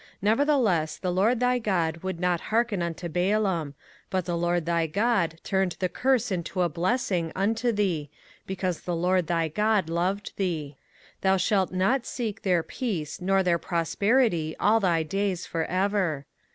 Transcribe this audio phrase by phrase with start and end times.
[0.23, 3.75] 05:023:005 Nevertheless the LORD thy God would not hearken unto Balaam;
[4.09, 8.09] but the LORD thy God turned the curse into a blessing unto thee,
[8.47, 10.75] because the LORD thy God loved thee.
[11.21, 16.25] 05:023:006 Thou shalt not seek their peace nor their prosperity all thy days for ever.